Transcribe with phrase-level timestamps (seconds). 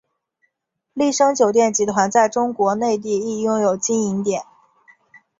[0.95, 4.43] 丽笙酒店集团在中国内地亦拥有经营点。